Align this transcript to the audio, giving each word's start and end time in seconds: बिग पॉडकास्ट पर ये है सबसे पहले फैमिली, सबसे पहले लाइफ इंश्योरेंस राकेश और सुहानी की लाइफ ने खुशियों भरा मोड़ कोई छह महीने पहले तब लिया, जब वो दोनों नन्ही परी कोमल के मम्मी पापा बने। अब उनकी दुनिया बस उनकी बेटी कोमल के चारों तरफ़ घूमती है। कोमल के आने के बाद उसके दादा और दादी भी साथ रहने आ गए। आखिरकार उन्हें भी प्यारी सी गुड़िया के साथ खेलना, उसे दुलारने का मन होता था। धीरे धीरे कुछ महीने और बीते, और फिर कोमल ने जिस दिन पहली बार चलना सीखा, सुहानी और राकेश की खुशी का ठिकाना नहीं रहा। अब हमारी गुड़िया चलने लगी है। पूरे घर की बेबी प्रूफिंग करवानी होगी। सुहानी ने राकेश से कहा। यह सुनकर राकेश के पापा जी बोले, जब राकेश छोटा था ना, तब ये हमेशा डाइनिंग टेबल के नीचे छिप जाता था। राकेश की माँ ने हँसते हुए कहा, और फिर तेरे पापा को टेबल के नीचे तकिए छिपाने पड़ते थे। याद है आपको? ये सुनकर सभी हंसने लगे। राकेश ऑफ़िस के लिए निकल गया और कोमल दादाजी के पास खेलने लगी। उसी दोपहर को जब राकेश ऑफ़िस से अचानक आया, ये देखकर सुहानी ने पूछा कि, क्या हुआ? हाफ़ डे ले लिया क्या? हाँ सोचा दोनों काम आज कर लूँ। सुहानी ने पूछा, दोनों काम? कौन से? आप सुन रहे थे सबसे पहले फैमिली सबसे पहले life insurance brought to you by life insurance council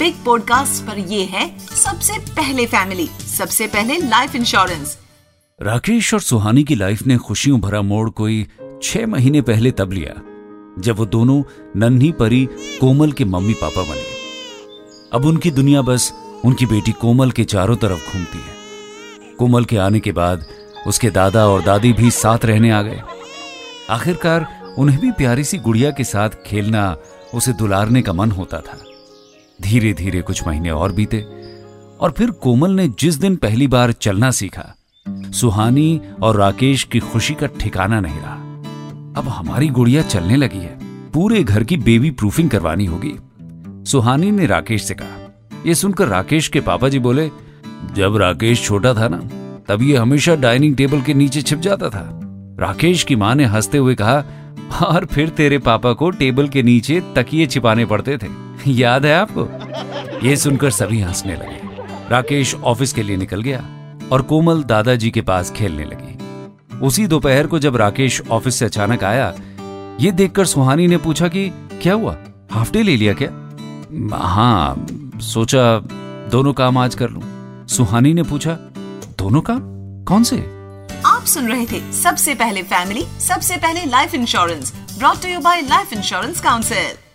बिग 0.00 0.14
पॉडकास्ट 0.24 0.82
पर 0.84 0.98
ये 0.98 1.24
है 1.24 1.42
सबसे 1.58 2.18
पहले 2.36 2.64
फैमिली, 2.66 3.06
सबसे 3.36 3.66
पहले 3.66 3.96
लाइफ 3.98 4.34
इंश्योरेंस 4.34 4.96
राकेश 5.60 6.12
और 6.14 6.20
सुहानी 6.20 6.62
की 6.64 6.74
लाइफ 6.74 7.02
ने 7.06 7.16
खुशियों 7.16 7.60
भरा 7.60 7.82
मोड़ 7.82 8.08
कोई 8.10 8.46
छह 8.82 9.06
महीने 9.06 9.42
पहले 9.42 9.70
तब 9.70 9.92
लिया, 9.92 10.14
जब 10.78 10.96
वो 10.96 11.06
दोनों 11.06 11.42
नन्ही 11.76 12.10
परी 12.12 12.44
कोमल 12.80 13.12
के 13.12 13.24
मम्मी 13.24 13.54
पापा 13.54 13.82
बने। 13.82 14.04
अब 15.12 15.24
उनकी 15.24 15.50
दुनिया 15.50 15.82
बस 15.82 16.12
उनकी 16.44 16.66
बेटी 16.66 16.92
कोमल 16.92 17.30
के 17.30 17.44
चारों 17.44 17.76
तरफ़ 17.76 18.12
घूमती 18.12 18.38
है। 18.38 19.36
कोमल 19.38 19.64
के 19.64 19.76
आने 19.76 20.00
के 20.00 20.12
बाद 20.12 20.46
उसके 20.86 21.10
दादा 21.10 21.46
और 21.48 21.62
दादी 21.62 21.92
भी 21.92 22.10
साथ 22.10 22.44
रहने 22.44 22.70
आ 22.70 22.82
गए। 22.82 23.02
आखिरकार 23.90 24.74
उन्हें 24.78 25.00
भी 25.00 25.10
प्यारी 25.10 25.44
सी 25.44 25.58
गुड़िया 25.58 25.90
के 25.90 26.04
साथ 26.04 26.44
खेलना, 26.46 26.96
उसे 27.34 27.52
दुलारने 27.52 28.02
का 28.02 28.12
मन 28.12 28.30
होता 28.30 28.60
था। 28.60 28.84
धीरे 29.60 29.92
धीरे 29.92 30.22
कुछ 30.22 30.46
महीने 30.46 30.70
और 30.70 30.92
बीते, 30.92 31.24
और 32.00 32.10
फिर 32.10 32.30
कोमल 32.30 32.70
ने 32.70 32.88
जिस 32.88 33.14
दिन 33.14 33.36
पहली 33.36 33.66
बार 33.66 33.92
चलना 33.92 34.30
सीखा, 34.30 34.74
सुहानी 35.06 36.00
और 36.22 36.36
राकेश 36.36 36.84
की 36.84 36.98
खुशी 36.98 37.34
का 37.34 37.46
ठिकाना 37.46 38.00
नहीं 38.00 38.18
रहा। 38.18 38.34
अब 39.16 39.28
हमारी 39.28 39.68
गुड़िया 39.68 40.02
चलने 40.02 40.36
लगी 40.36 40.58
है। 40.58 40.78
पूरे 41.10 41.42
घर 41.44 41.64
की 41.64 41.76
बेबी 41.76 42.10
प्रूफिंग 42.10 42.50
करवानी 42.50 42.84
होगी। 42.84 43.14
सुहानी 43.90 44.30
ने 44.30 44.46
राकेश 44.46 44.82
से 44.82 44.94
कहा। 44.94 45.34
यह 45.66 45.74
सुनकर 45.74 46.08
राकेश 46.08 46.48
के 46.48 46.60
पापा 46.60 46.88
जी 46.88 46.98
बोले, 46.98 47.30
जब 47.94 48.16
राकेश 48.16 48.64
छोटा 48.64 48.94
था 48.94 49.08
ना, 49.08 49.18
तब 49.68 49.82
ये 49.82 49.96
हमेशा 49.96 50.34
डाइनिंग 50.34 50.76
टेबल 50.76 51.00
के 51.00 51.14
नीचे 51.14 51.42
छिप 51.42 51.58
जाता 51.58 51.88
था। 51.88 52.20
राकेश 52.60 53.04
की 53.04 53.16
माँ 53.16 53.34
ने 53.34 53.44
हँसते 53.44 53.78
हुए 53.78 53.94
कहा, 53.94 54.24
और 54.86 55.04
फिर 55.04 55.28
तेरे 55.28 55.58
पापा 55.58 55.92
को 55.92 56.10
टेबल 56.10 56.48
के 56.48 56.62
नीचे 56.62 57.02
तकिए 57.16 57.46
छिपाने 57.46 57.86
पड़ते 57.86 58.16
थे। 58.16 58.49
याद 58.66 59.06
है 59.06 59.20
आपको? 59.20 59.48
ये 60.28 60.36
सुनकर 60.36 60.70
सभी 60.70 61.00
हंसने 61.00 61.34
लगे। 61.34 61.60
राकेश 62.10 62.54
ऑफ़िस 62.54 62.92
के 62.92 63.02
लिए 63.02 63.16
निकल 63.16 63.42
गया 63.42 63.64
और 64.12 64.22
कोमल 64.22 64.62
दादाजी 64.62 65.10
के 65.10 65.20
पास 65.20 65.50
खेलने 65.50 65.84
लगी। 65.84 66.18
उसी 66.78 67.06
दोपहर 67.06 67.46
को 67.46 67.58
जब 67.58 67.76
राकेश 67.76 68.22
ऑफ़िस 68.30 68.54
से 68.54 68.64
अचानक 68.64 69.04
आया, 69.04 69.34
ये 70.00 70.12
देखकर 70.12 70.46
सुहानी 70.46 70.86
ने 70.86 70.96
पूछा 70.96 71.28
कि, 71.28 71.48
क्या 71.82 71.94
हुआ? 71.94 72.16
हाफ़ 72.50 72.72
डे 72.72 72.82
ले 72.82 72.96
लिया 72.96 73.14
क्या? 73.22 73.28
हाँ 74.16 74.86
सोचा 75.20 75.78
दोनों 76.30 76.52
काम 76.52 76.78
आज 76.78 76.94
कर 76.94 77.10
लूँ। 77.10 77.22
सुहानी 77.66 78.14
ने 78.14 78.22
पूछा, 78.22 78.52
दोनों 79.18 79.40
काम? 79.40 79.60
कौन 80.04 80.22
से? 80.22 80.36
आप 81.06 81.24
सुन 81.24 81.48
रहे 81.48 81.66
थे 81.66 81.92
सबसे 81.92 82.34
पहले 82.34 82.62
फैमिली 82.62 83.06
सबसे 83.20 83.56
पहले 83.56 83.84
life 83.84 84.14
insurance 84.14 84.72
brought 84.98 85.22
to 85.22 85.28
you 85.28 85.40
by 85.40 85.60
life 85.60 85.92
insurance 85.92 86.40
council 86.40 87.09